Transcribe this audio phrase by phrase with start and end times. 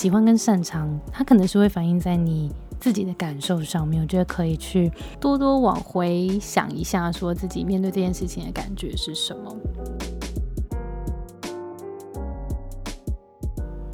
[0.00, 4.00] 喜欢跟擅长，它可能是会反映在你自己的感受上面。
[4.00, 9.54] 我觉得可以去多多往回想一下，说自己面对这件事情的感觉是什么。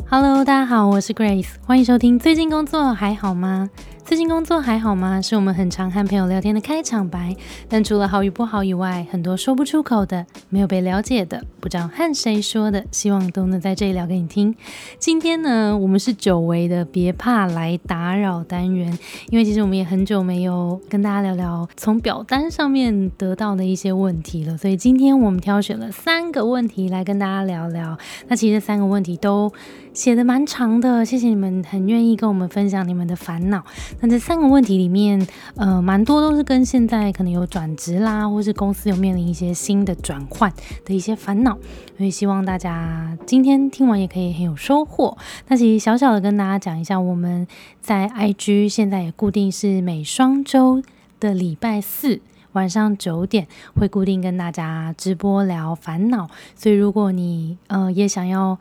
[0.09, 2.17] Hello，大家好，我是 Grace，欢迎收听。
[2.17, 3.69] 最近工作还好吗？
[4.07, 5.21] 最近工作还好吗？
[5.21, 7.35] 是我们很常和朋友聊天的开场白。
[7.69, 14.55] 但除了好与不好以外，很多说不出口的、没有被了解的、不知道和谁说的，希望都能在这里聊给你听。
[15.01, 18.97] 今天呢，我们是久违的，别怕来打扰单元，
[19.31, 27.99] 因为其实我们也很久没有跟大家聊聊从表单上面得到的一些问题了，所以今天我们挑选了三个问题来跟大家聊聊。
[28.29, 29.53] 那其实三个问题都
[29.93, 33.65] 写的蛮长的，谢谢你们很愿意跟我们分享你们的烦恼。
[34.01, 40.53] 那这三个问题里面，呃，蛮多都是跟现在可能有转职啦，或是公司有面临一些新的转换
[40.85, 41.57] 的一些烦恼，
[41.97, 45.17] 所以希望大家今天听完也可以很有收获。
[45.49, 47.47] 那其实小小的跟大家讲一下，我们
[47.81, 50.83] 在 IG 现在也固定是每双周
[51.19, 52.21] 的礼拜四
[52.53, 58.59] 晚上九点会固定跟大家直播聊烦恼，所以如果你呃也想要。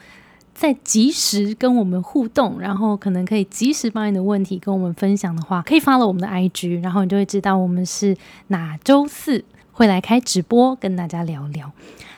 [0.55, 8.15] 在及时跟我们互动，然后可能可以及时把你的问题跟我们分享的话，可以发了我们的 IG，然后你就会知道我们是
[8.47, 11.69] 哪周四会来开直播跟大家聊聊。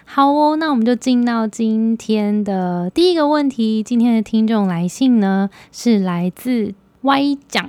[0.06, 3.82] 好哦，那我们就进到今天的第一个问题。
[3.82, 7.68] 今天的听众来信呢是来自 Y 奖。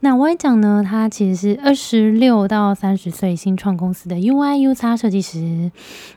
[0.00, 5.70] 那 Y 奖呢，他其实是二十六到三十岁新创公司的 UIUX 设计师。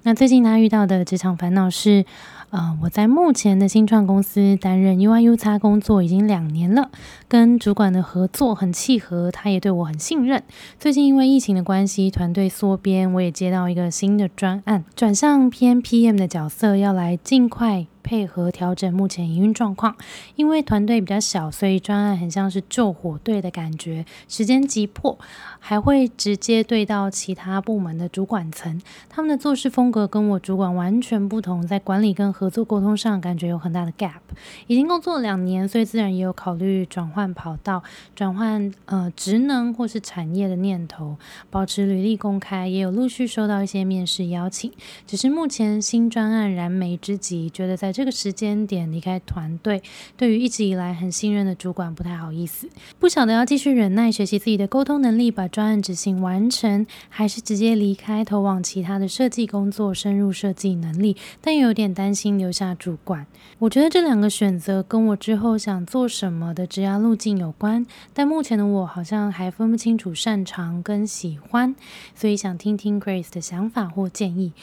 [0.03, 2.05] 那最近他遇到的职场烦恼是。
[2.51, 6.91] 啊，我在目前的新创公司担任 UIUX 工作已经两年了，
[7.29, 10.43] 跟主管的合作很契合，他也对我很信任。
[10.77, 17.87] 最近因为疫情的关系，团队缩编，我也接到一个新的专案，转向偏 PM 的角色，要来尽快。
[18.03, 19.95] 配合调整目前营运状况，
[20.35, 25.17] 因为团队比较小，所以专案很像是救火队的感觉，时间急迫，
[25.59, 34.21] 还会直接对到其他部门的主管层，他们的做事风格跟我主管完全不同，在管理跟合作沟通上感觉有很大的 gap。
[34.67, 37.83] 已经工作两年，所以自然也有考虑转换跑道、
[38.15, 41.17] 转换呃职能或是产业的念头，
[41.49, 44.71] 保持履历公开，也有陆续收到一些面试邀请，
[45.05, 49.81] 只是目前新专案燃眉之急，觉得在这个时间点离开团队，
[50.15, 52.69] 对于一直以来很信任的主管不太好意思。
[52.99, 61.15] 不晓得要继续忍耐，学习自己的沟通能力，把专案执行完成，还是直接离开，投往其他的设计工作，深入设计能力。
[61.41, 63.25] 但又有点担心留下主管。
[63.59, 67.85] 我觉得这两个选择跟我之后想做什么的职业路径有关。
[68.13, 71.75] 但目前的我好像还分不清楚擅长跟喜欢，
[72.15, 74.53] 所以想听听 Grace 的想法或建议。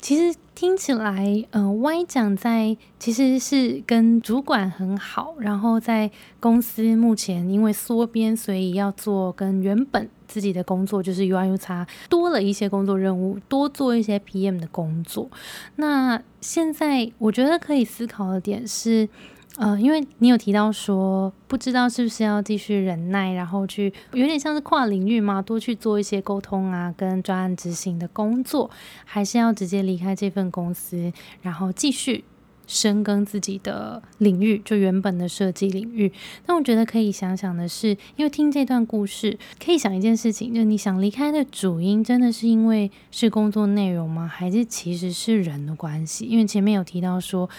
[0.00, 0.36] 其实。
[0.58, 15.30] 听起来，呃，Y 讲在其实是跟主管很好，然后在公司目前因为缩编，所以要做跟原本自己的工作就是 UIUX 多了一些工作任务，多做一些 PM 的工作。
[15.76, 19.08] 那现在我觉得可以思考的点是。
[19.56, 28.70] 呃，因为你有提到说，不知道是不是要继续忍耐，然后去有点像是跨领域嘛，多去做一些沟通啊，跟专案执行的工作，
[29.04, 31.12] 还是要直接离开这份公司，
[31.42, 32.22] 然后继续
[32.68, 36.12] 深耕自己的领域，就原本的设计领域。
[36.46, 44.28] 那我觉得可以想想的是，因为听这段故事，可以想一件事情，就你想离开的主因，真的是因为是工作内容吗？
[44.28, 46.26] 还是其实是人的关系？
[46.26, 47.50] 因为前面有提到说。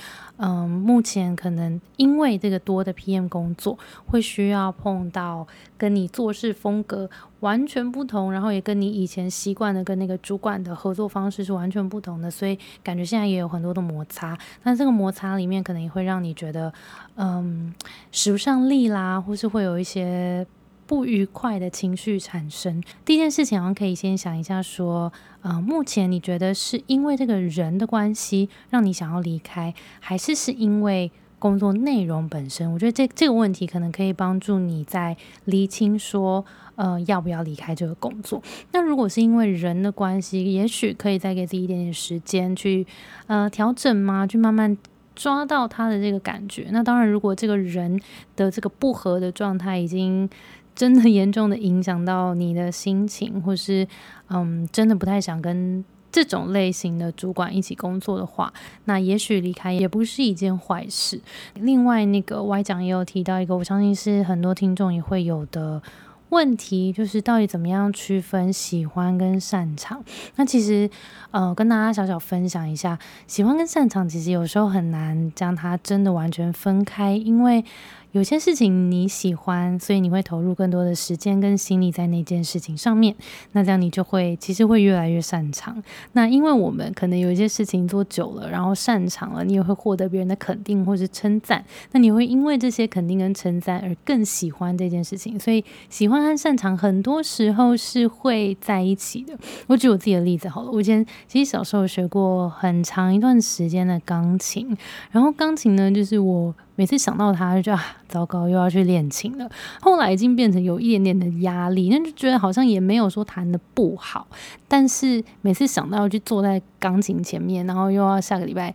[0.41, 5.45] 嗯，目前可能因为这个多的 PM 工作，会需要碰到
[5.77, 7.09] 跟你做事风格
[7.41, 14.37] 完全不同，然后也跟你以前习惯的跟那个主管的合作方式是完全不同的，所以感觉现在也有很多的摩擦。
[14.63, 16.73] 那这个摩擦里面，可能也会让你觉得，
[17.15, 17.73] 嗯，
[18.11, 20.45] 使不上力啦，或是会有一些。
[20.89, 25.13] 不愉快的情绪产生，第一件事情好像可以先想一下，说，
[25.43, 32.71] 呃，目前你觉得是因为这个人的关系让你想要离开，还是是因为工作内容本身？
[32.71, 35.15] 我觉得这这个问题可能可以帮助你在
[35.45, 36.45] 厘清说，
[36.75, 38.43] 呃，要不要离开这个工作。
[38.73, 42.85] 那如果是因为人的关系，也许可以再给自己一点点时间去，
[43.27, 44.27] 呃，调整吗？
[44.27, 44.77] 去慢慢
[45.15, 46.67] 抓到他的这个感觉。
[46.71, 47.99] 那当然，如果这个人
[48.35, 50.29] 的这个不和的状态已经
[50.75, 53.87] 真的严重的影响到你的心情，或是
[54.29, 58.51] 嗯，真的不太想跟这种类型的主管一起工作的话，
[58.85, 61.21] 那也许离开也不是一件坏事。
[61.55, 65.81] 另外，那个 Y 讲也有提到一个，我相信是很多听众也会有的
[66.29, 70.03] 问题就是到底怎么样区分喜欢跟擅长？
[70.35, 70.89] 那其实，
[71.31, 72.97] 呃，跟大家小小分享一下，
[73.27, 77.63] 喜欢跟擅长其实有时候很难将它真的完全分开，因为。
[78.11, 83.15] 有些事情你喜欢，所以你会投入更多的时间跟心力在那件事情上面。
[83.51, 85.81] 那这样你就会其实会越来越擅长。
[86.13, 91.63] 那因为我们可能有一些事情做久了，然后擅长了，你也会获得别人的肯定或是称赞。
[91.91, 95.39] 那你会因为这些肯定跟称赞而更喜欢这件事情。
[95.39, 99.37] 所以喜欢和擅长很多时候是会在一起的。
[99.67, 104.75] 我举我自己的例子好了，我以前其实小时候学过很长一段时间的钢琴，
[105.11, 106.55] 然后钢琴呢，就是我。
[106.79, 109.49] 每次想到他，就啊，糟糕，又要去练琴了。
[109.81, 114.25] 后来已经变成有一点点的压力，那就觉得好像也没有说弹的不好，
[114.65, 118.73] 但是每次想到要去坐在钢琴前面，然后又要下个礼拜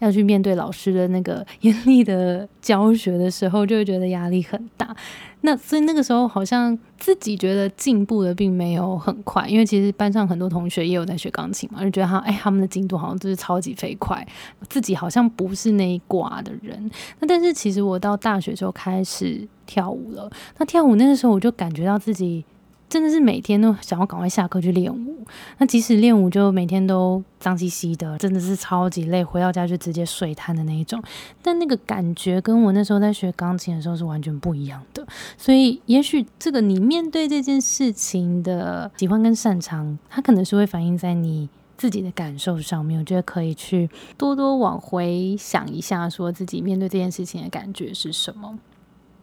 [0.00, 4.94] 要去面对老师的那个严厉的教学的时候，就会觉得压力很大。
[5.42, 14.26] 那所以那个时候好像自己觉得进步的并没有很快，因为其实班上很多同学也有在学钢琴嘛，就觉得他哎他们的进度好像就是超级飞快，
[14.68, 16.90] 自己好像不是那一挂的人。
[17.20, 22.44] 那但是其实我到大学就开始跳舞了，那跳舞那个时候我就感觉到自己。
[22.94, 25.26] 真的是每天都想要赶快下课去练舞，
[25.58, 31.02] 那即使练舞就每天都脏兮兮的，真的是超级累，回到家就直接睡瘫的那一种。
[31.42, 35.04] 但那个感觉跟我那时候在学钢琴的时候是完全不一样的。
[35.36, 43.00] 所以，也许这个你面对这件事情的喜欢跟擅长，它可能是会反映在你自己的感受上面。
[43.00, 48.56] 我觉得可以去多多往回想一下，说自己面对这件事情的感觉是什么。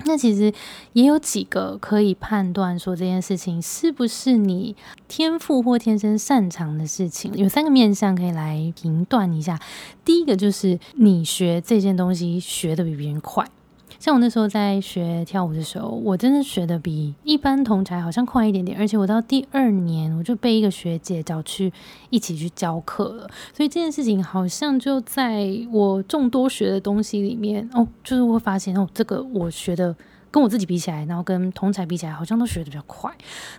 [0.06, 0.54] 那其实
[0.94, 4.76] 也有几个可以判断说这件事情是不是你
[5.08, 9.60] 天赋或天生擅长的事情，有三个面向可以来评断一下。
[10.04, 13.46] 第一个就是你学这件东西学的比别人快。
[14.02, 21.72] 像我那时候在学跳舞的时候，我真的学的比一般同才好像快一点点，而且我到第二年我就被一个学姐找去
[22.10, 29.96] 一起去教课了，所以这件事情好像就在我众多学的东西里面哦，就是会发现哦，这个我学的。
[30.32, 33.12] 跟我自己比起来，然后跟同才比起来，好像都学的比较快。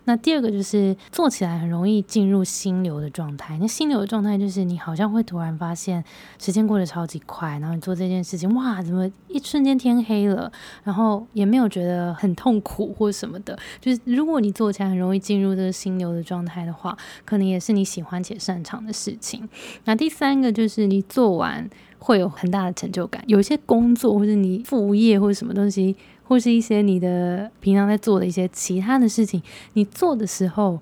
[0.04, 3.58] 那第二个就是做起来很容易进入心流的状态。
[3.60, 6.02] 那心流的状态就是你好像会突然发现
[6.38, 10.50] 时间过得超级快，然后你做这件事情，哇，怎么一瞬间天黑了？
[10.82, 13.58] 然后也没有觉得很痛苦或什么的。
[13.78, 16.96] 就是如果你做起来很容易进入这个心流的状态的话，
[17.26, 19.46] 可能也是你喜欢且擅长的事情。
[19.84, 23.22] 那第三个就是你做完会有很大的成就感。
[23.26, 25.94] 有一些工作或者你副业或者什么东西。
[26.32, 29.42] 或是一些你的平常在做的一些其他的事情，
[29.74, 30.80] 你做的时候，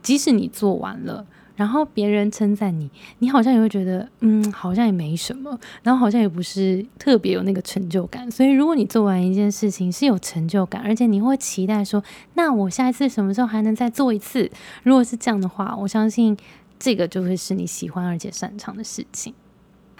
[0.00, 1.26] 即使你做完了，
[1.56, 2.88] 然后别人称赞你，
[3.18, 8.30] 你好像也会觉得，嗯，好像也没什么，然后好像也不是特别有那个成就感。
[8.30, 12.00] 所以，如果你做完一件事情是有成就感，而且你会期待说，
[12.34, 14.48] 那我下一次什么时候还能再做一次？
[14.84, 16.36] 如果是这样的话，我相信
[16.78, 19.34] 这个就会是你喜欢而且擅长的事情。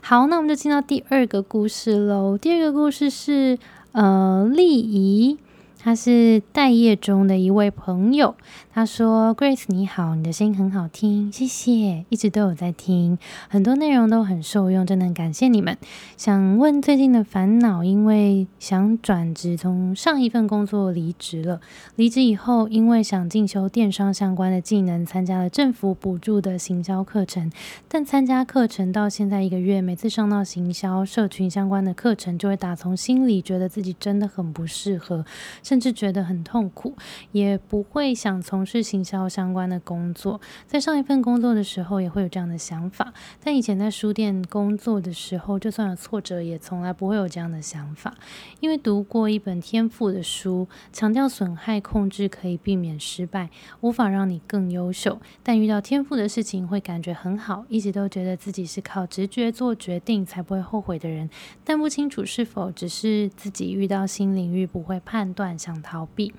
[0.01, 2.39] 好，那我们就进到第二个故事喽。
[2.39, 3.59] 第二个故事是。
[3.93, 5.39] 呃，丽仪，
[5.79, 8.35] 他是待业中的一位朋友。
[8.75, 13.19] 他说：“Grace，你好，你的声音很好听，谢谢，一直都有在听，
[13.51, 15.77] 很多内容都很受用，真的很感谢你们。
[16.17, 21.61] 想问最近的烦恼，因为想转职，从上一份工作离职了。
[21.97, 27.53] 离职以后，因为想进修电商相关的技能，参加了政府补助的行销课程。
[27.89, 35.27] 但参加课程到现在一个月，每次上到行销、社群相关的课程，就会打从心里觉得自己真的很不适合，
[35.63, 36.95] 甚至觉得很痛苦，
[37.33, 48.15] 也不会想从。”从事行销相关的工作，在上一份工作的时候也会有这样的想法，但以前在书店工作的时候，就算有挫折，也从来不会有这样的想法。
[48.61, 53.51] 因为读过一本天赋的书，强调损害控制可以避免失败，
[53.81, 61.29] 无法让你更优秀，但遇到天赋的事情会感觉很好，一直都觉得自己是靠直觉做决定才不会后悔的人，
[61.65, 66.33] 但不清楚是否只是自己遇到新领域不会判断，想逃避。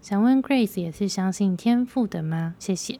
[0.00, 2.54] 想问 Grace 也是相信天赋的吗？
[2.58, 2.98] 谢谢，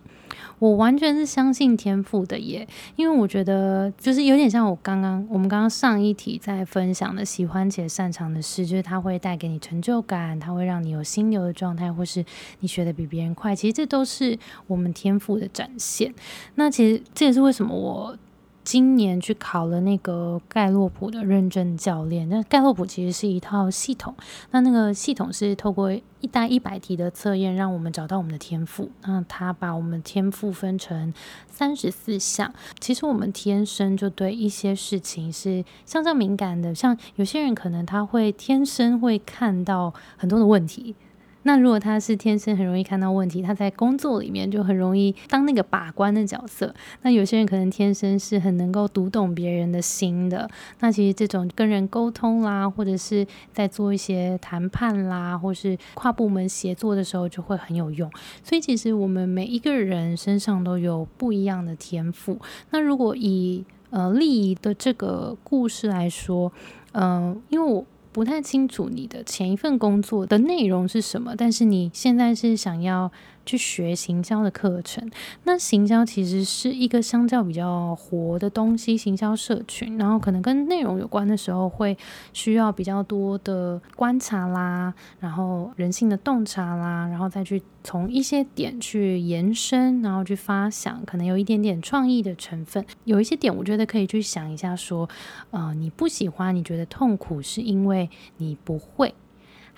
[0.58, 12.24] 我完全是相信天赋的耶，因为我觉得就是有点像我刚刚我们刚刚上一题在分享的，喜欢且擅长的事，就是它会带给你成就感，它会让你有心流的状态，或是
[12.60, 16.14] 你学的比别人快，其实这都是我们天赋的展现。
[16.56, 18.16] 那其实这也是为什么我。
[18.62, 22.28] 今年去考了那个盖洛普的认证教练。
[22.28, 24.14] 那盖洛普其实是一套系统，
[24.50, 28.90] 那那个系统是透过一单一百题的测验，让我们找到我们的天赋。
[29.04, 31.12] 那他把我们天赋分成
[31.48, 32.52] 三十四项。
[32.78, 40.94] 其实我们天生就对一些事情是相当敏感的，像有些人可能他会天生会看到很多的问题。
[41.42, 46.74] 那如果他是天生很容易看到问题，他在工作里面就很容易当那个把关的角色。
[47.02, 50.48] 那有些人可能天生是很能够读懂别人的心的。
[50.80, 58.10] 那其实这种跟人沟通啦，或者是在做一些谈判啦，或是跨部门协作的时候，就会很有用。
[58.44, 62.38] 所以其实我们每一个人身上都有不一样的天赋。
[62.70, 66.52] 那如果以呃利益的这个故事来说，
[66.92, 67.84] 嗯，因为我。
[68.12, 73.10] 不太清楚你的前一份工作的内容是什么，但是你现在是想要。
[73.50, 75.10] 去学行销的课程，
[75.42, 81.98] 那行销其实是一个相较比较活的东西，行销社群，然后可能跟内容有关的时候，会
[82.32, 92.84] 需要比较多的观察啦，然后人性的洞察啦，然后再去从一些点去延伸，然后去发想，可能有一点点创意的成分。
[93.02, 95.08] 有一些点，我觉得可以去想一下，说，
[95.50, 99.12] 呃，你不喜欢，你觉得痛苦，是因为你不会。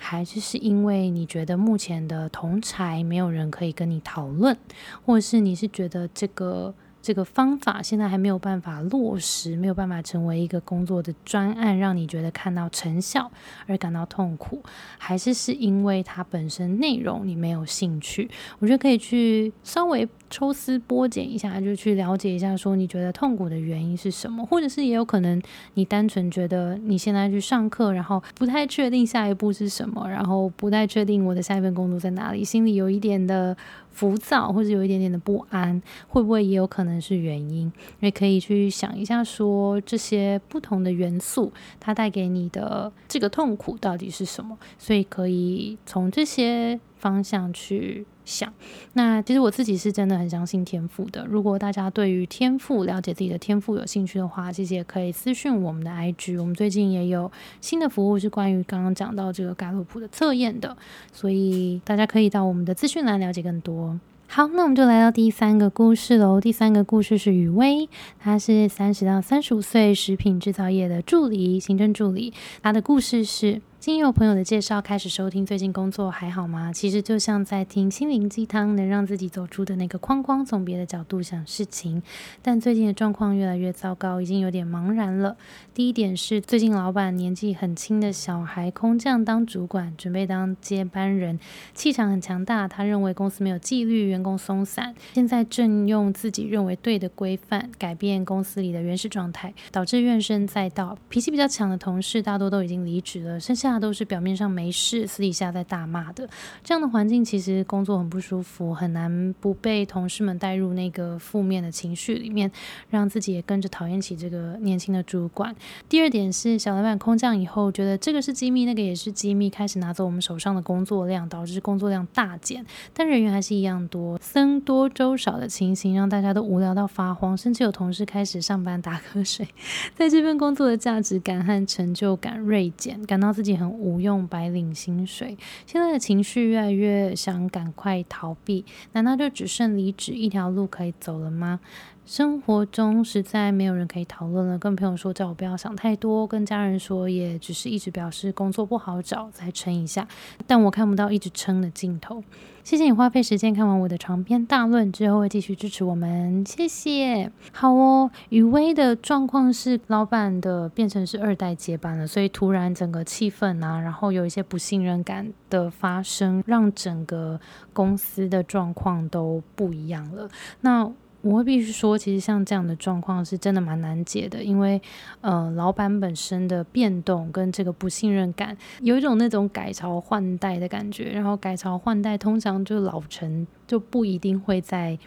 [0.03, 4.57] 还是是因为你觉得目前的同才没有人可以跟你讨论，
[5.05, 6.75] 或者是你是觉得这个。
[7.03, 13.29] 这个方法现在还没有办法落实，没有办法成为一个工作的专案，让你觉得看到成效
[13.67, 14.63] 而感到痛苦，
[14.97, 18.31] 还是是因为它本身内容你没有兴趣？
[18.59, 25.41] 我觉得可以去稍微抽丝剥茧一下，就去了解一下，说你觉得痛苦的原因是什么，或者是也有可能
[25.73, 33.57] 你单纯觉得你现在去上课，然后不太确定下一步是什么，然后不太确定我的下一份工作在哪里，心里有一点的。
[33.93, 37.61] 浮躁或者有一点点的不安，会不会也有可能是原因？
[37.61, 37.71] 因
[38.01, 44.57] 为可以去想一下，说这些不同的元素，它带给你的这个痛苦到底是什么？
[44.77, 48.53] 所以可以从这些方向去想。
[48.93, 51.25] 那其实我自己是真的很相信天赋的。
[51.29, 56.39] 如果大家对于天赋了解自己的天赋有兴趣的话，其实也可以私讯我们的 IG。
[56.39, 57.29] 我们最近也有
[57.59, 60.77] 新的服务是关于刚刚讲到这个盖洛普的测验的，
[61.11, 63.99] 所以大家可以到我们的资讯栏了解更多。
[64.27, 66.39] 好，那我们就来到第三个故事喽。
[66.39, 72.33] 第三个故事是雨薇，她是三十到三十五岁食品制造业的助理，行政助理。
[72.61, 73.61] 她的故事是。
[73.83, 76.71] 经由朋友的介绍开始收听，最近工作还好吗？
[76.71, 82.01] 其实就像在听心灵鸡汤，能让自己走出的那个框框，从别的角度想事情。
[82.41, 85.35] 但最近的状况越来越糟糕，已经有点茫然了。
[85.73, 91.37] 第一点是，最近老板年纪很轻的小孩空降当主管，准备当接班人，
[91.73, 92.65] 气场很强大。
[92.65, 94.95] 他认为公司没有纪律，员工松散。
[95.15, 100.97] 现在正用自己认为对的规范改变公司里的原始状态，导致怨声载道。
[101.09, 103.72] 脾气比较强的同事大多都已经离职了，剩下。
[103.73, 106.29] 那都是表面上没事，私底下在大骂的。
[106.63, 112.51] 这样的环境其实工作很不舒服，很难不被同事们带入那个负面的情绪里面，
[112.91, 115.55] 让自己也跟着讨厌起这个年轻的主管。
[115.89, 122.63] 第二点是，小老板空降以后，觉得这个是机密，那个也是机密，开始拿走我们手上的工作量，导致工作量大减，
[122.93, 129.47] 但人员还是一样多，僧多粥少的情形让大家都无聊到发慌，甚至有同事开始上班打瞌睡，
[129.95, 133.62] 在这份工作的价值感和成就感锐减，感到自己很。
[133.69, 141.59] 无用白领薪水，现在的情绪越来越想赶快逃避，难道就只剩离职一条路可以走了吗？
[142.05, 150.05] 生活中实在没有人可以讨论了，跟朋友说叫我不要想太多，跟家人说也只是一直表示工作不好找，再撑一下，
[150.45, 152.21] 但我看不到一直撑的尽头。
[152.61, 157.31] 谢谢你花费时间看完我的长篇大论，之后会继续支持我们，谢谢。
[157.51, 167.39] 好哦，雨薇的状况是老板的变成是二代接班了，所以突然整个气氛啊，然后有一些不信任感的发生，让整个
[167.71, 170.29] 公司的状况都不一样了。
[170.61, 170.89] 那
[171.23, 174.79] 我会必须说，其实像这样的状况是真的蛮难解的，因为，
[175.21, 181.05] 呃，老板本身的变动跟这个不信任感，有一种那种改朝换代的感觉。
[181.05, 184.99] 然后改朝换代，通常就老臣就不一定会再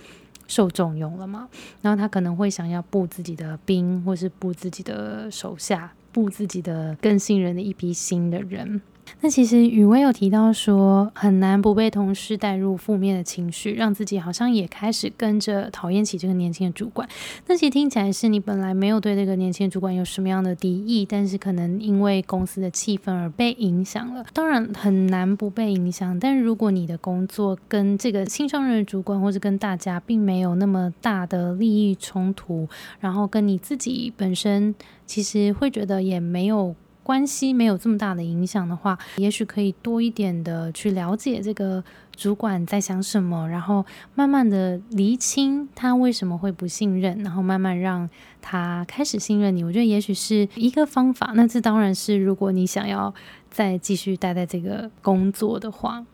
[0.47, 1.51] 受重用了嘛。
[1.83, 8.81] 然后他可能会想要布自己的兵，或是布自己的手下，布自己的更信任的一批新的人。
[9.21, 17.09] 那其实雨薇有提到说，很难不被同事带入负面的情绪，让自己好像也开始跟着讨厌起这个年轻的主管。
[17.47, 24.25] 那其实听起来是你本来没有对这个年轻的主管有什么样的敌意，但是可能因为公司的气氛而被影响了。
[24.33, 32.69] 当然很难不被影响，但如果你的工作跟这个新上任的主管或者跟大家并没有那么大的利益冲突，
[33.01, 34.75] 然后跟你自己本身
[35.07, 36.75] 其实会觉得也没有。
[37.07, 41.85] 关系没有这么大的影响的话，也许可以多一点的去了解这个
[42.17, 43.87] 主管在想什么，然后
[44.17, 48.11] 慢慢的厘清他为什么会不信任，然后慢慢让
[48.43, 49.63] 他开始信任你。
[49.63, 51.31] 我觉得也许是一个方法。
[51.37, 53.15] 那这当然是如果你想要
[53.49, 56.05] 再继续待在这个工作的话。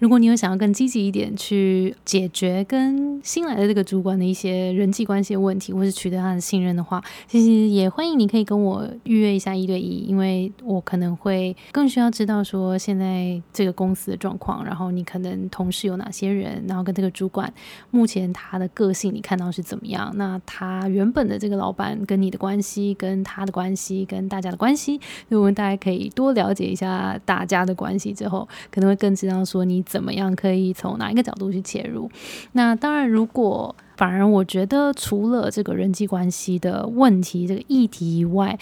[0.00, 17.52] 如果你有想要更积极一点去解决跟新来的这个主管的一些人际关系问题，或是取得他的信任的话，其实也欢迎你可以跟我预约一下一对一，因为我可能会更需要知道说现在这个公司的状况，然后你可能同事有哪些人，然后跟这个主管
[17.90, 24.96] 目前他的个性你看到是怎么样，那他原本的这个老板跟你的关系，跟他的关系，跟大家的关系，
[25.28, 32.08] 所以我们大家可以多了解一下大家的关系之后，可能会更知道说你怎么样可以从哪一个角度去切入。
[32.52, 38.56] 那当然，如果反而我觉得，除了这个人际关系的问题这个议题以外，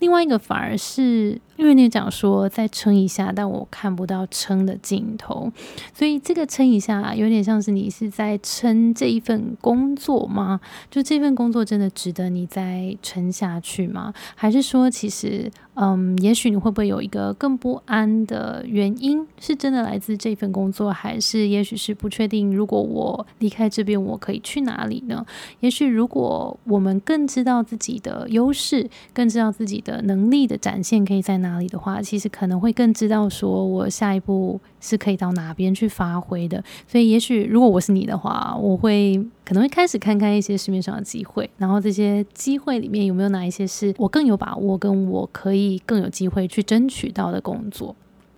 [0.00, 1.40] 另外一个反而是。
[1.56, 5.52] 因为你讲说再撑一下，但我看不到撑的尽头，
[5.94, 10.60] 所以这个撑一下有点像是你是在撑这一份工作吗？
[10.90, 14.12] 就这份工作真的值得你再撑下去吗？
[14.34, 22.52] 还是说其实，嗯，也许你会不会有一个更不安的原因，是真的来自这份工作，还是也许是不确定？
[22.52, 25.24] 如果我离开这边，我可以去哪里呢？
[25.60, 31.43] 也许如果我们更知道自己的优势，更知道自己的能力的展现可以在。
[31.44, 36.62] 哪里的话，其实可能会更知道说我下一步是可以到哪边去发挥的。
[36.88, 47.94] 所以，也许如果我是你的话，我会可能会开始看看一些市面上的机会，然后这些机会里面有没有哪一些是我更有把握，跟我可以更有机会去争取到的工作。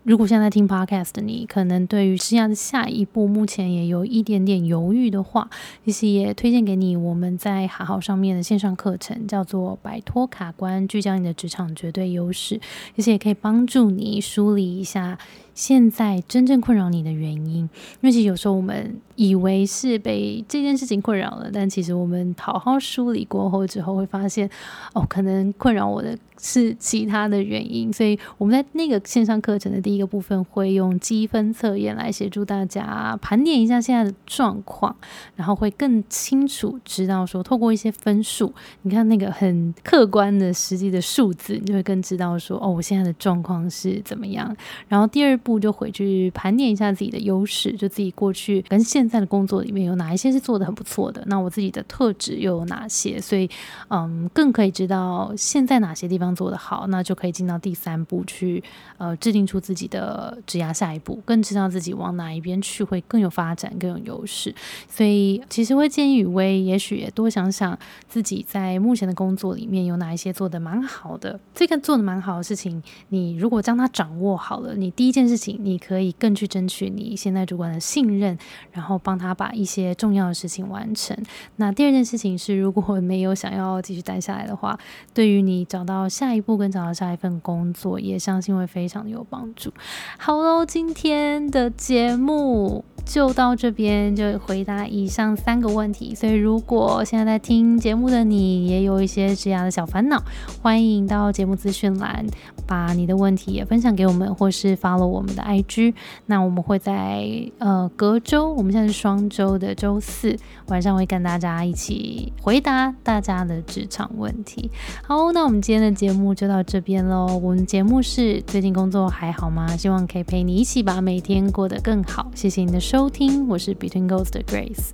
[0.06, 5.50] 如果现在听 podcast 的你，可能对于生涯的下一步目前也有一点点犹豫的话，
[5.84, 12.54] 其实也推荐给你我们在好好上面的线上课程，叫做《摆脱卡关，聚焦你的职场绝对优势》，
[12.94, 15.18] 其实也可以帮助你梳理一下。
[15.56, 17.68] 现在真正困扰你的原因，因
[18.02, 24.48] 为其实有时候我们以为是被这件事情困扰了，但其实我们好好梳理过后之后，会发现
[24.92, 27.90] 哦，可能困扰我的是其他的原因。
[27.90, 34.94] 所以我们在那个线上课程的第一个部分，会用积分测验来协助大家盘点一下现在的状况，
[35.36, 44.54] 然后会更清楚知道说，透过一些分数，你看那个很客观的实际的数字，你就会更知道说，哦，我现在的状况是怎么样。
[44.88, 45.40] 然后第二。
[45.46, 53.20] 步就回去盘点一下自己的优势，就自己过去跟现在的工作里面有哪一些是做的很不错的，那我自己的特质又有哪些？
[53.20, 53.48] 所以，
[53.88, 58.60] 嗯，更可以知道现在哪些地方做得好，那就可以进到第三步去，
[58.98, 64.52] 呃，制定出自己的职涯下一步，更知道自己往哪一边去会更有发展、更有优势。
[64.88, 67.78] 所以，其实会建议雨薇，也许也多想想
[68.08, 75.35] 自己在目前的工作里面有哪一些做的蛮好的，这个做的蛮好的事情，你如果将它掌握好了，你第一件事。
[75.36, 78.38] 事情你可以更去争取你现在主管的信任，
[78.72, 81.14] 然后帮他把一些重要的事情完成。
[81.56, 84.78] 那第二件事情是，如果没有想要继续待下来的话，
[85.12, 89.72] 对于你找到下一步跟找到下一份工作，也相信会非常的有帮助。
[90.16, 96.14] 好喽，今天的节目就到这边，就回答以上三个问题。
[96.14, 100.22] 所以，如果现在在听节目的你也有一些职涯的小烦恼，
[100.62, 102.24] 欢迎到节目资讯栏
[102.66, 105.16] 把你的问题也分享给我们，或是发了我。
[105.16, 105.92] 我我们的 IG，
[106.26, 107.26] 那我们会在
[107.58, 110.36] 呃隔周，我们现在是双周的周四
[110.68, 114.70] 晚上会跟大家一起回答大家的职场问题。
[115.02, 117.26] 好，那我们今天的节目就到这边喽。
[117.42, 119.76] 我们节目是最近工作还好吗？
[119.76, 122.30] 希望可以陪你一起把每天过得更好。
[122.34, 124.90] 谢谢你的收听，我是 Between Ghost 的 Grace。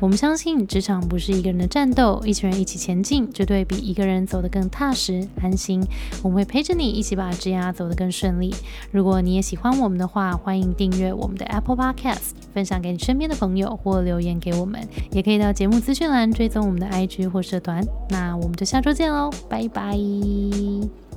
[0.00, 5.86] 我们相信职场不是一个人的战斗，一群人一起前进，绝对比一个人走得更踏实安心。
[6.22, 8.54] 我们会陪着你一起把职涯走得更顺利。
[8.90, 14.80] 如果你也喜欢我们的话，欢迎订阅我们的 Apple Podcast，分享给你身边的朋友，或留言给我们。
[15.10, 17.86] 也可以到节目资讯栏追踪我们的 IG 或社团。
[18.08, 21.09] 那我们就下周见喽，拜拜。